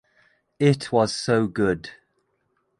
It 0.57 0.91
was 0.91 1.13
so 1.13 1.45
good. 1.45 1.91